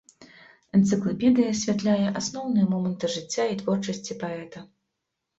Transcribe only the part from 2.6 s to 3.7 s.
моманты жыцця і